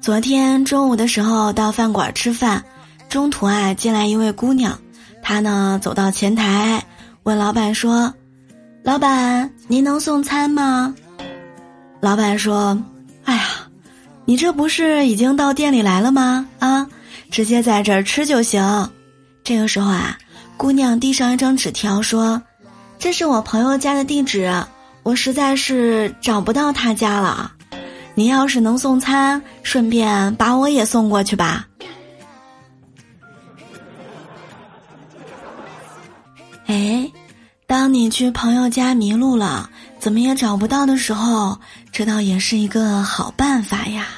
[0.00, 2.64] 昨天中午的时候到饭馆吃饭，
[3.08, 4.78] 中途啊进来一位姑娘，
[5.22, 6.82] 她呢走到前台
[7.24, 8.14] 问老板说
[8.82, 10.94] ：“老板，您能送餐吗？”
[12.00, 12.80] 老板说
[13.24, 13.44] ：“哎呀，
[14.24, 16.46] 你这不是已经到店里来了吗？
[16.58, 16.86] 啊，
[17.30, 18.90] 直接在这儿吃就行。”
[19.42, 20.16] 这个时候啊，
[20.56, 22.40] 姑娘递上一张纸条说
[22.98, 24.50] ：“这是我朋友家的地址，
[25.02, 27.52] 我实在是找不到他家了。”
[28.18, 31.68] 你要是能送餐，顺便把我也送过去吧。
[36.66, 37.08] 哎，
[37.64, 39.70] 当你去朋友家迷路了，
[40.00, 41.56] 怎么也找不到的时候，
[41.92, 44.08] 这倒也是一个好办法呀。